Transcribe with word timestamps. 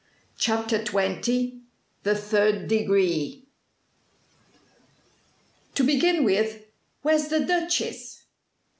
CHAPTER 0.35 0.79
XX 0.79 1.59
THE 2.01 2.15
THIRD 2.15 2.67
DEGREE 2.67 3.45
"To 5.75 5.83
begin 5.83 6.23
with, 6.23 6.65
where's 7.03 7.27
the 7.27 7.41
Duchess?" 7.41 8.23